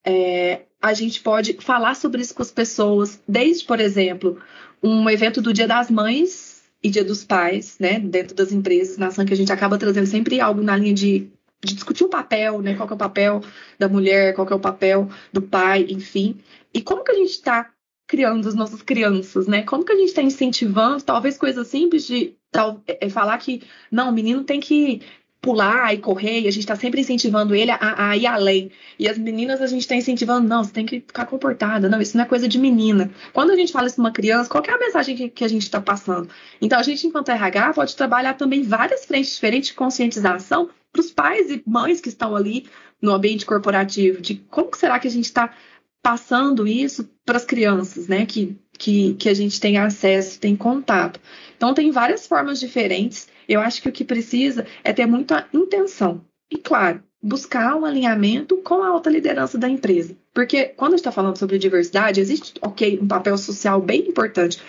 É, 0.05 0.61
a 0.81 0.93
gente 0.93 1.21
pode 1.21 1.53
falar 1.59 1.95
sobre 1.95 2.21
isso 2.21 2.33
com 2.33 2.41
as 2.41 2.51
pessoas, 2.51 3.21
desde, 3.27 3.65
por 3.65 3.79
exemplo, 3.79 4.41
um 4.81 5.09
evento 5.09 5.41
do 5.41 5.53
Dia 5.53 5.67
das 5.67 5.91
Mães 5.91 6.63
e 6.81 6.89
Dia 6.89 7.03
dos 7.03 7.25
Pais, 7.25 7.77
né, 7.79 7.99
dentro 7.99 8.33
das 8.33 8.51
empresas, 8.53 8.97
na 8.97 9.07
ação 9.07 9.25
que 9.25 9.33
a 9.33 9.37
gente 9.37 9.51
acaba 9.51 9.77
trazendo 9.77 10.07
sempre 10.07 10.39
algo 10.39 10.61
na 10.61 10.77
linha 10.77 10.93
de 10.93 11.29
de 11.63 11.73
discutir 11.73 12.03
o 12.03 12.09
papel, 12.09 12.61
né? 12.61 12.75
Qual 12.75 12.89
é 12.89 12.93
o 12.93 12.97
papel 12.97 13.41
da 13.77 13.89
mulher, 13.89 14.33
qual 14.33 14.47
é 14.47 14.55
o 14.55 14.59
papel 14.59 15.09
do 15.31 15.41
pai, 15.41 15.85
enfim. 15.89 16.39
E 16.73 16.81
como 16.81 17.03
que 17.03 17.11
a 17.11 17.15
gente 17.15 17.31
está 17.31 17.69
criando 18.07 18.47
as 18.47 18.55
nossas 18.55 18.81
crianças, 18.81 19.47
né? 19.47 19.63
Como 19.63 19.83
que 19.83 19.91
a 19.91 19.95
gente 19.95 20.09
está 20.09 20.21
incentivando, 20.21 21.03
talvez 21.03 21.37
coisas 21.37 21.67
simples 21.67 22.07
de 22.07 22.35
tal, 22.51 22.81
é, 22.87 23.05
é, 23.05 23.09
falar 23.09 23.37
que 23.37 23.61
não, 23.91 24.09
o 24.09 24.13
menino 24.13 24.43
tem 24.43 24.59
que 24.59 25.01
pular 25.41 25.93
e 25.93 25.97
correr, 25.97 26.41
e 26.41 26.47
a 26.47 26.51
gente 26.51 26.63
está 26.63 26.75
sempre 26.75 26.99
incentivando 26.99 27.55
ele 27.55 27.71
a, 27.71 28.09
a, 28.09 28.17
ir 28.17 28.25
além. 28.25 28.71
E 28.97 29.07
as 29.07 29.17
meninas 29.17 29.61
a 29.61 29.67
gente 29.67 29.81
está 29.81 29.95
incentivando, 29.95 30.47
não, 30.47 30.63
você 30.63 30.71
tem 30.71 30.85
que 30.85 30.99
ficar 30.99 31.25
comportada, 31.25 31.87
não, 31.87 32.01
isso 32.01 32.17
não 32.17 32.25
é 32.25 32.27
coisa 32.27 32.47
de 32.47 32.59
menina. 32.59 33.09
Quando 33.31 33.51
a 33.51 33.55
gente 33.55 33.71
fala 33.71 33.87
isso 33.87 33.95
para 33.95 34.03
uma 34.03 34.11
criança, 34.11 34.49
qual 34.49 34.63
é 34.67 34.71
a 34.71 34.77
mensagem 34.77 35.15
que, 35.15 35.29
que 35.29 35.43
a 35.45 35.47
gente 35.47 35.63
está 35.63 35.79
passando? 35.79 36.29
Então, 36.61 36.77
a 36.77 36.83
gente, 36.83 37.07
enquanto 37.07 37.29
RH, 37.29 37.73
pode 37.73 37.95
trabalhar 37.95 38.33
também 38.33 38.63
várias 38.63 39.05
frentes 39.05 39.33
diferentes 39.33 39.69
de 39.69 39.75
conscientização 39.75 40.69
para 40.91 40.99
os 40.99 41.11
pais 41.11 41.49
e 41.49 41.63
mães 41.65 42.01
que 42.01 42.09
estão 42.09 42.35
ali 42.35 42.65
no 43.01 43.13
ambiente 43.13 43.45
corporativo, 43.45 44.21
de 44.21 44.35
como 44.49 44.75
será 44.75 44.99
que 44.99 45.07
a 45.07 45.11
gente 45.11 45.25
está 45.25 45.53
passando 46.01 46.67
isso 46.67 47.09
para 47.25 47.37
as 47.37 47.45
crianças, 47.45 48.07
né? 48.09 48.25
Que, 48.25 48.57
que, 48.77 49.13
que 49.13 49.29
a 49.29 49.33
gente 49.33 49.59
tem 49.59 49.77
acesso, 49.77 50.39
tem 50.39 50.55
contato. 50.55 51.19
Então, 51.55 51.73
tem 51.73 51.91
várias 51.91 52.27
formas 52.27 52.59
diferentes. 52.59 53.29
Eu 53.49 53.61
acho 53.61 53.81
que 53.81 53.89
o 53.89 53.91
que 53.91 54.05
precisa 54.05 54.67
é 54.83 54.93
ter 54.93 55.07
muita 55.07 55.47
intenção. 55.51 56.23
E, 56.51 56.57
claro, 56.57 57.03
buscar 57.21 57.75
um 57.75 57.83
alinhamento 57.83 58.57
com 58.57 58.83
a 58.83 58.87
alta 58.87 59.09
liderança 59.09 59.57
da 59.57 59.67
empresa. 59.67 60.15
Porque 60.33 60.65
quando 60.65 60.93
está 60.93 61.11
falando 61.11 61.37
sobre 61.37 61.57
diversidade, 61.57 62.21
existe, 62.21 62.53
ok, 62.61 62.99
um 63.01 63.07
papel 63.07 63.35
social 63.39 63.81
bem 63.81 64.07
importante, 64.07 64.61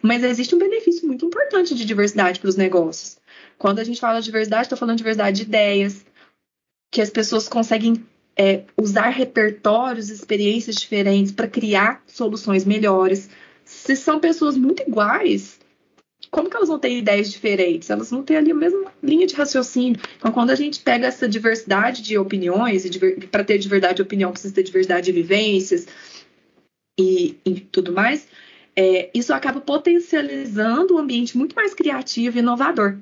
mas 0.00 0.24
existe 0.24 0.54
um 0.54 0.58
benefício 0.58 1.06
muito 1.06 1.26
importante 1.26 1.74
de 1.74 1.84
diversidade 1.84 2.40
para 2.40 2.48
os 2.48 2.56
negócios. 2.56 3.18
Quando 3.58 3.80
a 3.80 3.84
gente 3.84 4.00
fala 4.00 4.18
de 4.18 4.24
diversidade, 4.24 4.62
estou 4.62 4.78
falando 4.78 4.96
de 4.96 5.02
diversidade 5.02 5.36
de 5.36 5.42
ideias, 5.42 6.04
que 6.90 7.02
as 7.02 7.10
pessoas 7.10 7.48
conseguem 7.48 8.02
é, 8.34 8.64
usar 8.80 9.10
repertórios, 9.10 10.08
experiências 10.08 10.76
diferentes 10.76 11.32
para 11.32 11.46
criar 11.46 12.02
soluções 12.06 12.64
melhores. 12.64 13.28
Se 13.62 13.94
são 13.94 14.18
pessoas 14.18 14.56
muito 14.56 14.82
iguais, 14.82 15.60
como 16.32 16.48
que 16.48 16.56
elas 16.56 16.70
vão 16.70 16.78
ter 16.78 16.96
ideias 16.96 17.30
diferentes? 17.30 17.90
Elas 17.90 18.10
vão 18.10 18.22
ter 18.22 18.36
ali 18.36 18.50
a 18.50 18.54
mesma 18.54 18.90
linha 19.02 19.26
de 19.26 19.34
raciocínio. 19.34 20.00
Então, 20.16 20.32
quando 20.32 20.48
a 20.48 20.54
gente 20.54 20.80
pega 20.80 21.06
essa 21.06 21.28
diversidade 21.28 22.00
de 22.00 22.16
opiniões, 22.16 22.86
e 22.86 23.26
para 23.26 23.44
ter 23.44 23.58
de 23.58 24.02
opinião 24.02 24.32
precisa 24.32 24.54
ter 24.54 24.62
diversidade 24.62 25.06
de 25.06 25.12
vivências 25.12 25.86
e, 26.98 27.36
e 27.44 27.60
tudo 27.60 27.92
mais, 27.92 28.26
é, 28.74 29.10
isso 29.14 29.34
acaba 29.34 29.60
potencializando 29.60 30.94
um 30.94 30.98
ambiente 30.98 31.36
muito 31.36 31.54
mais 31.54 31.74
criativo 31.74 32.38
e 32.38 32.40
inovador. 32.40 32.96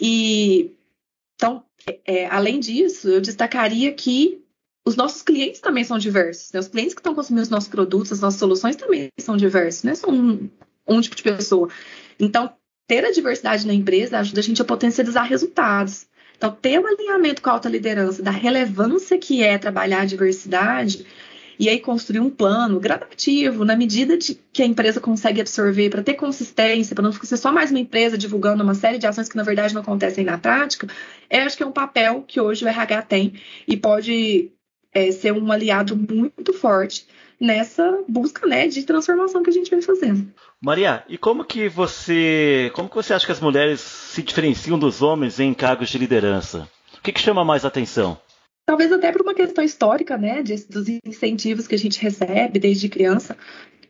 E 0.00 0.70
então, 1.34 1.64
é, 2.06 2.26
além 2.26 2.60
disso, 2.60 3.08
eu 3.08 3.20
destacaria 3.20 3.92
que 3.92 4.40
os 4.86 4.94
nossos 4.94 5.20
clientes 5.20 5.60
também 5.60 5.82
são 5.82 5.98
diversos. 5.98 6.52
Né? 6.52 6.60
Os 6.60 6.68
clientes 6.68 6.94
que 6.94 7.00
estão 7.00 7.12
consumindo 7.12 7.42
os 7.42 7.50
nossos 7.50 7.68
produtos, 7.68 8.12
as 8.12 8.20
nossas 8.20 8.38
soluções 8.38 8.76
também 8.76 9.08
são 9.18 9.36
diversos, 9.36 9.82
não 9.82 9.90
é 9.90 9.94
só 9.96 10.08
um, 10.08 10.48
um 10.86 11.00
tipo 11.00 11.16
de 11.16 11.22
pessoa. 11.22 11.68
Então, 12.18 12.52
ter 12.86 13.04
a 13.04 13.10
diversidade 13.10 13.66
na 13.66 13.74
empresa 13.74 14.18
ajuda 14.18 14.40
a 14.40 14.42
gente 14.42 14.60
a 14.62 14.64
potencializar 14.64 15.22
resultados. 15.22 16.06
Então, 16.36 16.50
ter 16.50 16.78
um 16.78 16.86
alinhamento 16.86 17.40
com 17.40 17.50
a 17.50 17.52
alta 17.52 17.68
liderança 17.68 18.22
da 18.22 18.30
relevância 18.30 19.16
que 19.16 19.42
é 19.42 19.56
trabalhar 19.58 20.00
a 20.00 20.04
diversidade 20.04 21.06
e 21.58 21.68
aí 21.68 21.78
construir 21.78 22.18
um 22.18 22.30
plano 22.30 22.80
gradativo, 22.80 23.64
na 23.64 23.76
medida 23.76 24.16
de 24.16 24.34
que 24.52 24.62
a 24.62 24.66
empresa 24.66 25.00
consegue 25.00 25.40
absorver, 25.40 25.90
para 25.90 26.02
ter 26.02 26.14
consistência, 26.14 26.94
para 26.94 27.04
não 27.04 27.12
ser 27.12 27.36
só 27.36 27.52
mais 27.52 27.70
uma 27.70 27.78
empresa 27.78 28.18
divulgando 28.18 28.64
uma 28.64 28.74
série 28.74 28.98
de 28.98 29.06
ações 29.06 29.28
que 29.28 29.36
na 29.36 29.44
verdade 29.44 29.72
não 29.72 29.82
acontecem 29.82 30.24
na 30.24 30.36
prática, 30.36 30.88
é 31.30 31.42
acho 31.42 31.56
que 31.56 31.62
é 31.62 31.66
um 31.66 31.72
papel 31.72 32.24
que 32.26 32.40
hoje 32.40 32.64
o 32.64 32.68
RH 32.68 33.02
tem 33.02 33.34
e 33.68 33.76
pode 33.76 34.50
é, 34.92 35.12
ser 35.12 35.32
um 35.32 35.52
aliado 35.52 35.96
muito 35.96 36.52
forte 36.52 37.06
nessa 37.42 37.98
busca 38.08 38.46
né, 38.46 38.68
de 38.68 38.84
transformação 38.84 39.42
que 39.42 39.50
a 39.50 39.52
gente 39.52 39.68
vem 39.68 39.82
fazendo. 39.82 40.32
Maria, 40.60 41.02
e 41.08 41.18
como 41.18 41.44
que 41.44 41.68
você, 41.68 42.70
como 42.72 42.88
que 42.88 42.94
você 42.94 43.12
acha 43.12 43.26
que 43.26 43.32
as 43.32 43.40
mulheres 43.40 43.80
se 43.80 44.22
diferenciam 44.22 44.78
dos 44.78 45.02
homens 45.02 45.40
em 45.40 45.52
cargos 45.52 45.88
de 45.88 45.98
liderança? 45.98 46.68
O 46.96 47.02
que, 47.02 47.10
que 47.10 47.20
chama 47.20 47.44
mais 47.44 47.64
atenção? 47.64 48.16
Talvez 48.64 48.92
até 48.92 49.10
por 49.10 49.22
uma 49.22 49.34
questão 49.34 49.64
histórica, 49.64 50.16
né, 50.16 50.40
de, 50.40 50.54
dos 50.68 50.86
incentivos 51.04 51.66
que 51.66 51.74
a 51.74 51.78
gente 51.78 52.00
recebe 52.00 52.60
desde 52.60 52.88
criança, 52.88 53.36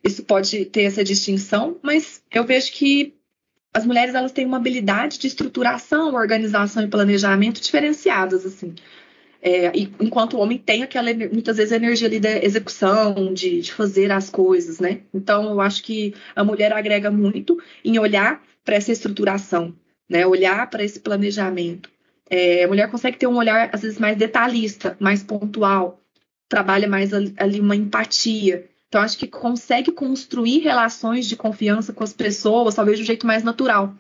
isso 0.02 0.24
pode 0.24 0.64
ter 0.64 0.84
essa 0.84 1.04
distinção, 1.04 1.76
mas 1.82 2.22
eu 2.32 2.44
vejo 2.44 2.72
que 2.72 3.14
as 3.74 3.84
mulheres 3.84 4.14
elas 4.14 4.32
têm 4.32 4.46
uma 4.46 4.56
habilidade 4.56 5.18
de 5.18 5.26
estruturação, 5.26 6.14
organização 6.14 6.82
e 6.82 6.88
planejamento 6.88 7.60
diferenciadas, 7.60 8.46
assim. 8.46 8.74
É, 9.44 9.76
e, 9.76 9.92
enquanto 10.00 10.34
o 10.34 10.40
homem 10.40 10.56
tem 10.56 10.84
aquela, 10.84 11.12
muitas 11.12 11.56
vezes, 11.56 11.72
a 11.72 11.76
energia 11.76 12.06
ali 12.06 12.20
da 12.20 12.42
execução, 12.42 13.34
de, 13.34 13.60
de 13.60 13.72
fazer 13.72 14.12
as 14.12 14.30
coisas, 14.30 14.78
né? 14.78 15.00
Então, 15.12 15.50
eu 15.50 15.60
acho 15.60 15.82
que 15.82 16.14
a 16.36 16.44
mulher 16.44 16.72
agrega 16.72 17.10
muito 17.10 17.60
em 17.84 17.98
olhar 17.98 18.40
para 18.64 18.76
essa 18.76 18.92
estruturação, 18.92 19.74
né? 20.08 20.24
Olhar 20.24 20.70
para 20.70 20.84
esse 20.84 21.00
planejamento. 21.00 21.90
É, 22.30 22.62
a 22.64 22.68
mulher 22.68 22.88
consegue 22.88 23.18
ter 23.18 23.26
um 23.26 23.36
olhar, 23.36 23.68
às 23.72 23.82
vezes, 23.82 23.98
mais 23.98 24.16
detalhista, 24.16 24.96
mais 25.00 25.24
pontual, 25.24 26.00
trabalha 26.48 26.86
mais 26.86 27.10
ali 27.12 27.60
uma 27.60 27.74
empatia. 27.74 28.70
Então, 28.92 29.00
acho 29.00 29.16
que 29.16 29.26
consegue 29.26 29.90
construir 29.90 30.58
relações 30.58 31.26
de 31.26 31.34
confiança 31.34 31.94
com 31.94 32.04
as 32.04 32.12
pessoas, 32.12 32.74
talvez 32.74 32.98
de 32.98 33.04
um 33.04 33.06
jeito 33.06 33.26
mais 33.26 33.42
natural. 33.42 33.94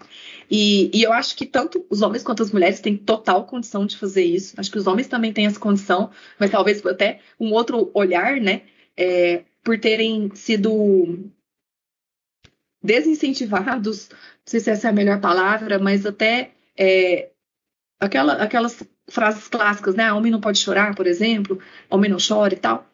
E, 0.50 0.90
e, 0.92 1.02
eu 1.02 1.14
acho 1.14 1.34
que 1.34 1.46
tanto 1.46 1.86
os 1.88 2.02
homens 2.02 2.22
quanto 2.22 2.42
as 2.42 2.52
mulheres 2.52 2.78
têm 2.78 2.94
total 2.94 3.46
condição 3.46 3.86
de 3.86 3.96
fazer 3.96 4.22
isso. 4.22 4.52
Acho 4.58 4.70
que 4.70 4.76
os 4.76 4.86
homens 4.86 5.06
também 5.06 5.32
têm 5.32 5.46
essa 5.46 5.58
condição, 5.58 6.10
mas 6.38 6.50
talvez 6.50 6.84
até 6.84 7.20
um 7.40 7.52
outro 7.54 7.90
olhar, 7.94 8.38
né? 8.38 8.64
É, 8.94 9.44
por 9.64 9.80
terem 9.80 10.30
sido 10.34 11.30
desincentivados, 12.84 14.10
não 14.10 14.18
sei 14.44 14.60
se 14.60 14.70
essa 14.70 14.88
é 14.88 14.90
a 14.90 14.92
melhor 14.92 15.22
palavra, 15.22 15.78
mas 15.78 16.04
até 16.04 16.50
é, 16.78 17.30
Aquela, 18.02 18.32
aquelas 18.32 18.82
frases 19.08 19.46
clássicas, 19.46 19.94
né? 19.94 20.06
Ah, 20.06 20.16
homem 20.16 20.32
não 20.32 20.40
pode 20.40 20.58
chorar, 20.58 20.92
por 20.92 21.06
exemplo, 21.06 21.60
homem 21.88 22.10
não 22.10 22.18
chora 22.18 22.52
e 22.52 22.56
tal. 22.56 22.84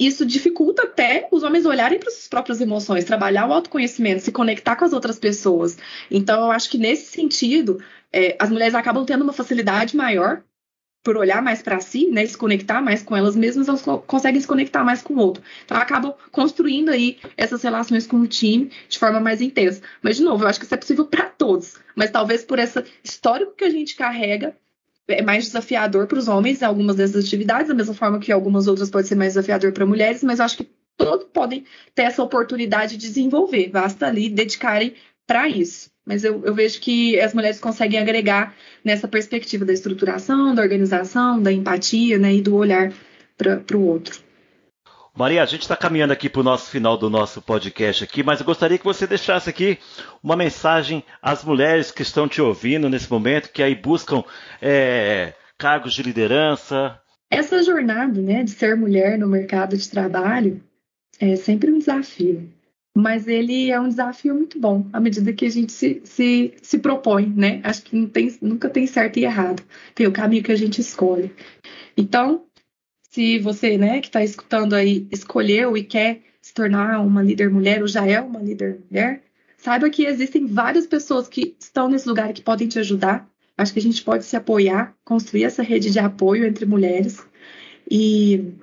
Isso 0.00 0.24
dificulta 0.24 0.84
até 0.84 1.28
os 1.30 1.42
homens 1.42 1.66
olharem 1.66 1.98
para 1.98 2.10
suas 2.10 2.26
próprias 2.26 2.58
emoções, 2.58 3.04
trabalhar 3.04 3.46
o 3.46 3.52
autoconhecimento, 3.52 4.22
se 4.22 4.32
conectar 4.32 4.74
com 4.74 4.86
as 4.86 4.94
outras 4.94 5.18
pessoas. 5.18 5.76
Então, 6.10 6.46
eu 6.46 6.50
acho 6.50 6.70
que 6.70 6.78
nesse 6.78 7.12
sentido, 7.12 7.78
é, 8.10 8.34
as 8.40 8.48
mulheres 8.48 8.74
acabam 8.74 9.04
tendo 9.04 9.22
uma 9.22 9.32
facilidade 9.34 9.94
maior 9.94 10.42
por 11.02 11.16
olhar 11.16 11.42
mais 11.42 11.62
para 11.62 11.80
si, 11.80 12.10
né, 12.10 12.24
se 12.26 12.36
conectar 12.36 12.80
mais 12.80 13.02
com 13.02 13.16
elas 13.16 13.36
mesmas, 13.36 13.68
elas 13.68 13.82
conseguem 14.06 14.40
se 14.40 14.46
conectar 14.46 14.84
mais 14.84 15.02
com 15.02 15.14
o 15.14 15.18
outro. 15.18 15.42
Então 15.64 15.76
acabam 15.76 16.14
construindo 16.30 16.90
aí 16.90 17.18
essas 17.36 17.62
relações 17.62 18.06
com 18.06 18.16
o 18.16 18.26
time 18.26 18.70
de 18.88 18.98
forma 18.98 19.20
mais 19.20 19.40
intensa. 19.40 19.82
Mas 20.02 20.16
de 20.16 20.22
novo, 20.22 20.44
eu 20.44 20.48
acho 20.48 20.58
que 20.58 20.64
isso 20.64 20.74
é 20.74 20.78
possível 20.78 21.06
para 21.06 21.24
todos, 21.24 21.78
mas 21.94 22.10
talvez 22.10 22.44
por 22.44 22.58
esse 22.58 22.84
histórico 23.02 23.54
que 23.54 23.64
a 23.64 23.70
gente 23.70 23.96
carrega, 23.96 24.56
é 25.10 25.22
mais 25.22 25.44
desafiador 25.44 26.06
para 26.06 26.18
os 26.18 26.28
homens 26.28 26.62
algumas 26.62 26.96
dessas 26.96 27.24
atividades, 27.24 27.68
da 27.68 27.74
mesma 27.74 27.94
forma 27.94 28.18
que 28.18 28.32
algumas 28.32 28.66
outras 28.66 28.90
pode 28.90 29.08
ser 29.08 29.14
mais 29.14 29.34
desafiador 29.34 29.72
para 29.72 29.86
mulheres, 29.86 30.22
mas 30.22 30.38
eu 30.38 30.44
acho 30.44 30.56
que 30.58 30.68
todos 30.96 31.26
podem 31.32 31.64
ter 31.94 32.02
essa 32.02 32.22
oportunidade 32.22 32.96
de 32.96 33.08
desenvolver, 33.08 33.68
basta 33.68 34.06
ali 34.06 34.28
dedicarem 34.28 34.94
para 35.26 35.48
isso. 35.48 35.90
Mas 36.04 36.24
eu, 36.24 36.44
eu, 36.44 36.54
vejo 36.54 36.80
que 36.80 37.20
as 37.20 37.32
mulheres 37.32 37.60
conseguem 37.60 38.00
agregar 38.00 38.54
nessa 38.84 39.06
perspectiva 39.06 39.64
da 39.64 39.72
estruturação, 39.72 40.54
da 40.54 40.62
organização, 40.62 41.40
da 41.40 41.52
empatia 41.52 42.18
né, 42.18 42.34
e 42.34 42.42
do 42.42 42.56
olhar 42.56 42.92
para 43.36 43.76
o 43.76 43.86
outro. 43.86 44.29
Maria, 45.14 45.42
a 45.42 45.46
gente 45.46 45.62
está 45.62 45.76
caminhando 45.76 46.12
aqui 46.12 46.28
para 46.28 46.40
o 46.40 46.44
nosso 46.44 46.70
final 46.70 46.96
do 46.96 47.10
nosso 47.10 47.42
podcast 47.42 48.04
aqui, 48.04 48.22
mas 48.22 48.40
eu 48.40 48.46
gostaria 48.46 48.78
que 48.78 48.84
você 48.84 49.06
deixasse 49.06 49.50
aqui 49.50 49.78
uma 50.22 50.36
mensagem 50.36 51.04
às 51.20 51.44
mulheres 51.44 51.90
que 51.90 52.02
estão 52.02 52.28
te 52.28 52.40
ouvindo 52.40 52.88
nesse 52.88 53.10
momento, 53.10 53.50
que 53.50 53.62
aí 53.62 53.74
buscam 53.74 54.22
é, 54.62 55.34
cargos 55.58 55.94
de 55.94 56.02
liderança. 56.02 56.98
Essa 57.28 57.62
jornada 57.62 58.20
né, 58.20 58.44
de 58.44 58.50
ser 58.50 58.76
mulher 58.76 59.18
no 59.18 59.26
mercado 59.26 59.76
de 59.76 59.88
trabalho 59.90 60.62
é 61.18 61.34
sempre 61.36 61.72
um 61.72 61.78
desafio, 61.78 62.48
mas 62.96 63.26
ele 63.26 63.70
é 63.70 63.80
um 63.80 63.88
desafio 63.88 64.34
muito 64.34 64.60
bom 64.60 64.86
à 64.92 65.00
medida 65.00 65.32
que 65.32 65.44
a 65.44 65.50
gente 65.50 65.72
se, 65.72 66.00
se, 66.04 66.54
se 66.62 66.78
propõe, 66.78 67.26
né? 67.36 67.60
Acho 67.64 67.82
que 67.82 68.06
tem, 68.06 68.34
nunca 68.40 68.70
tem 68.70 68.86
certo 68.86 69.18
e 69.18 69.24
errado, 69.24 69.62
tem 69.94 70.06
o 70.06 70.12
caminho 70.12 70.42
que 70.42 70.52
a 70.52 70.56
gente 70.56 70.80
escolhe. 70.80 71.32
Então, 71.96 72.46
se 73.10 73.38
você, 73.38 73.76
né, 73.76 74.00
que 74.00 74.06
está 74.06 74.22
escutando 74.22 74.74
aí, 74.74 75.06
escolheu 75.10 75.76
e 75.76 75.82
quer 75.82 76.22
se 76.40 76.54
tornar 76.54 77.00
uma 77.00 77.22
líder 77.22 77.50
mulher 77.50 77.82
ou 77.82 77.88
já 77.88 78.06
é 78.06 78.20
uma 78.20 78.40
líder 78.40 78.80
mulher, 78.88 79.22
saiba 79.58 79.90
que 79.90 80.06
existem 80.06 80.46
várias 80.46 80.86
pessoas 80.86 81.28
que 81.28 81.56
estão 81.60 81.88
nesse 81.88 82.08
lugar 82.08 82.32
que 82.32 82.40
podem 82.40 82.68
te 82.68 82.78
ajudar. 82.78 83.28
Acho 83.58 83.72
que 83.72 83.80
a 83.80 83.82
gente 83.82 84.02
pode 84.02 84.24
se 84.24 84.36
apoiar, 84.36 84.94
construir 85.04 85.44
essa 85.44 85.62
rede 85.62 85.90
de 85.90 85.98
apoio 85.98 86.46
entre 86.46 86.64
mulheres 86.64 87.18
e 87.90 88.54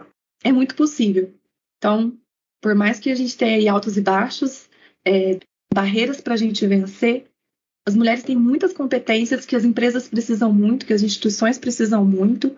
é 0.44 0.52
muito 0.52 0.76
possível. 0.76 1.34
Então, 1.78 2.18
por 2.62 2.74
mais 2.74 3.00
que 3.00 3.12
a 3.12 3.16
gente 3.16 3.38
tenha 3.38 3.72
altos 3.72 3.98
e 3.98 4.02
baixos, 4.02 4.70
é, 5.06 5.40
barreiras 5.72 6.22
para 6.22 6.34
a 6.34 6.38
gente 6.38 6.66
vencer, 6.66 7.26
as 7.86 7.96
mulheres 7.96 8.24
têm 8.24 8.36
muitas 8.36 8.74
competências 8.74 9.46
que 9.46 9.56
as 9.56 9.66
empresas 9.66 10.08
precisam 10.08 10.52
muito, 10.52 10.86
que 10.86 10.94
as 10.94 11.04
instituições 11.04 11.58
precisam 11.58 12.04
muito, 12.04 12.56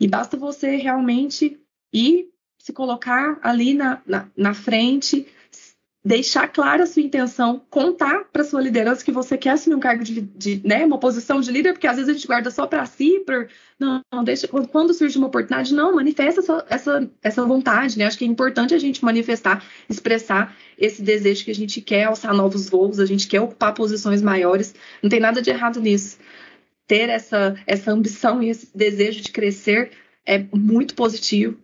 e 0.00 0.08
basta 0.08 0.36
você 0.36 0.76
realmente 0.76 1.60
ir 1.92 2.30
se 2.58 2.72
colocar 2.72 3.38
ali 3.42 3.74
na, 3.74 4.00
na, 4.06 4.28
na 4.36 4.54
frente, 4.54 5.26
deixar 6.02 6.48
clara 6.48 6.84
a 6.84 6.86
sua 6.86 7.02
intenção, 7.02 7.62
contar 7.68 8.24
para 8.32 8.42
sua 8.42 8.60
liderança 8.60 9.04
que 9.04 9.12
você 9.12 9.36
quer 9.36 9.50
assumir 9.50 9.76
um 9.76 9.80
cargo 9.80 10.02
de, 10.02 10.22
de 10.22 10.62
né, 10.64 10.84
uma 10.84 10.98
posição 10.98 11.40
de 11.40 11.50
líder, 11.50 11.74
porque 11.74 11.86
às 11.86 11.96
vezes 11.96 12.08
a 12.08 12.12
gente 12.14 12.26
guarda 12.26 12.50
só 12.50 12.66
para 12.66 12.86
si, 12.86 13.22
por, 13.26 13.48
não, 13.78 14.00
não, 14.12 14.24
deixa, 14.24 14.48
quando 14.48 14.94
surge 14.94 15.18
uma 15.18 15.26
oportunidade, 15.26 15.74
não, 15.74 15.94
manifesta 15.94 16.40
essa, 16.40 16.66
essa, 16.70 17.10
essa 17.22 17.44
vontade, 17.44 17.98
né? 17.98 18.06
Acho 18.06 18.16
que 18.16 18.24
é 18.24 18.28
importante 18.28 18.74
a 18.74 18.78
gente 18.78 19.04
manifestar, 19.04 19.62
expressar 19.88 20.56
esse 20.78 21.02
desejo 21.02 21.44
que 21.44 21.50
a 21.50 21.54
gente 21.54 21.82
quer 21.82 22.04
alçar 22.04 22.34
novos 22.34 22.70
voos, 22.70 22.98
a 22.98 23.06
gente 23.06 23.28
quer 23.28 23.40
ocupar 23.40 23.74
posições 23.74 24.22
maiores, 24.22 24.74
não 25.02 25.10
tem 25.10 25.20
nada 25.20 25.42
de 25.42 25.50
errado 25.50 25.80
nisso 25.80 26.16
ter 26.90 27.08
essa, 27.08 27.54
essa 27.68 27.92
ambição 27.92 28.42
e 28.42 28.48
esse 28.48 28.76
desejo 28.76 29.20
de 29.20 29.30
crescer 29.30 29.92
é 30.26 30.44
muito 30.52 30.96
positivo 30.96 31.56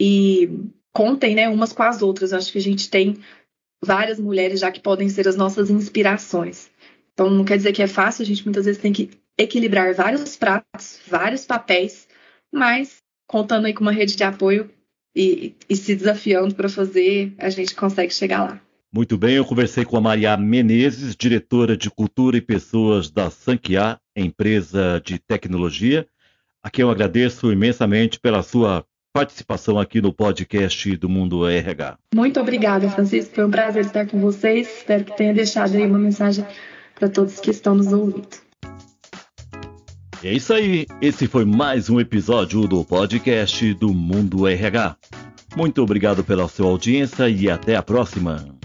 e 0.00 0.50
contem 0.92 1.36
né, 1.36 1.48
umas 1.48 1.72
com 1.72 1.84
as 1.84 2.02
outras. 2.02 2.32
Acho 2.32 2.50
que 2.50 2.58
a 2.58 2.62
gente 2.62 2.90
tem 2.90 3.16
várias 3.80 4.18
mulheres 4.18 4.58
já 4.58 4.72
que 4.72 4.80
podem 4.80 5.08
ser 5.08 5.28
as 5.28 5.36
nossas 5.36 5.70
inspirações. 5.70 6.68
Então 7.12 7.30
não 7.30 7.44
quer 7.44 7.58
dizer 7.58 7.72
que 7.72 7.80
é 7.80 7.86
fácil, 7.86 8.24
a 8.24 8.26
gente 8.26 8.44
muitas 8.44 8.64
vezes 8.64 8.82
tem 8.82 8.92
que 8.92 9.10
equilibrar 9.38 9.94
vários 9.94 10.34
pratos, 10.34 10.98
vários 11.06 11.46
papéis, 11.46 12.08
mas 12.52 12.96
contando 13.28 13.66
aí 13.66 13.72
com 13.72 13.82
uma 13.82 13.92
rede 13.92 14.16
de 14.16 14.24
apoio 14.24 14.68
e, 15.14 15.54
e 15.70 15.76
se 15.76 15.94
desafiando 15.94 16.56
para 16.56 16.68
fazer, 16.68 17.32
a 17.38 17.50
gente 17.50 17.76
consegue 17.76 18.12
chegar 18.12 18.42
lá. 18.42 18.60
Muito 18.94 19.16
bem, 19.16 19.36
eu 19.36 19.44
conversei 19.46 19.86
com 19.86 19.96
a 19.96 20.02
Maria 20.02 20.36
Menezes, 20.36 21.16
diretora 21.16 21.74
de 21.74 21.88
Cultura 21.88 22.36
e 22.36 22.42
Pessoas 22.42 23.10
da 23.10 23.30
Sanquia, 23.30 23.98
empresa 24.14 25.00
de 25.02 25.18
tecnologia, 25.18 26.06
a 26.62 26.68
quem 26.68 26.82
eu 26.82 26.90
agradeço 26.90 27.50
imensamente 27.50 28.20
pela 28.20 28.42
sua 28.42 28.84
participação 29.10 29.78
aqui 29.78 30.02
no 30.02 30.12
podcast 30.12 30.94
do 30.98 31.08
Mundo 31.08 31.48
RH. 31.48 31.96
Muito 32.14 32.38
obrigada, 32.38 32.86
Francisco. 32.90 33.34
Foi 33.34 33.46
um 33.46 33.50
prazer 33.50 33.86
estar 33.86 34.06
com 34.06 34.20
vocês. 34.20 34.68
Espero 34.68 35.04
que 35.04 35.16
tenha 35.16 35.32
deixado 35.32 35.74
aí 35.74 35.86
uma 35.86 35.98
mensagem 35.98 36.44
para 36.94 37.08
todos 37.08 37.40
que 37.40 37.50
estão 37.50 37.74
nos 37.74 37.90
ouvindo. 37.94 38.28
É 40.22 40.34
isso 40.34 40.52
aí. 40.52 40.86
Esse 41.00 41.26
foi 41.26 41.46
mais 41.46 41.88
um 41.88 41.98
episódio 41.98 42.68
do 42.68 42.84
podcast 42.84 43.72
do 43.72 43.94
Mundo 43.94 44.46
RH. 44.46 44.96
Muito 45.56 45.82
obrigado 45.82 46.22
pela 46.22 46.46
sua 46.46 46.68
audiência 46.68 47.26
e 47.30 47.48
até 47.48 47.74
a 47.74 47.82
próxima. 47.82 48.60